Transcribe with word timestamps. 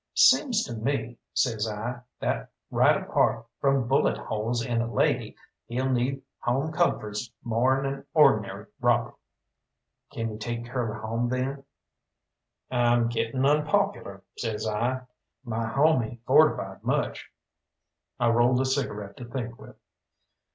"Seems 0.15 0.63
to 0.65 0.73
me," 0.73 1.19
says 1.31 1.67
I, 1.67 2.01
"that 2.21 2.49
right 2.71 2.99
apart 3.03 3.45
from 3.59 3.87
bullet 3.87 4.17
holes 4.17 4.65
in 4.65 4.81
a 4.81 4.91
lady, 4.91 5.35
he'll 5.67 5.91
need 5.91 6.23
home 6.39 6.71
comforts 6.71 7.31
more'n 7.43 7.85
an 7.85 8.03
or'nary 8.15 8.65
robber." 8.79 9.13
"Kin 10.09 10.31
you 10.31 10.37
take 10.39 10.65
Curly 10.65 10.97
home, 10.99 11.29
then?" 11.29 11.63
"I'm 12.71 13.09
getting 13.09 13.45
unpopular," 13.45 14.23
says 14.39 14.65
I. 14.65 15.01
"My 15.43 15.67
home 15.67 16.01
ain't 16.01 16.25
fortified 16.25 16.83
much." 16.83 17.29
I 18.19 18.29
rolled 18.29 18.59
a 18.59 18.65
cigarette 18.65 19.17
to 19.17 19.25
think 19.25 19.59
with. 19.59 19.75